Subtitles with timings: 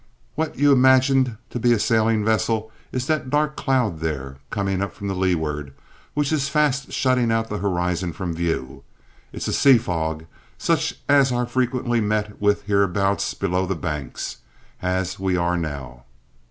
[0.33, 4.93] What you imagined to be a sailing vessel is that dark cloud there, coming up
[4.93, 5.73] from the leeward,
[6.15, 8.83] which is fast shutting out the horizon from view.
[9.31, 10.25] It's a sea fog,
[10.57, 14.37] such as are frequently met with hereabouts below the Banks,
[14.81, 16.05] as we are now!"